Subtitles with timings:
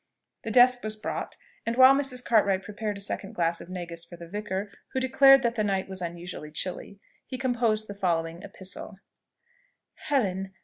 [0.43, 2.25] The desk was brought; and while Mrs.
[2.25, 5.87] Cartwright prepared a second glass of negus for the vicar, who declared that the night
[5.87, 8.95] was unusually chilly, he composed the following epistle:
[10.07, 10.53] "Helen!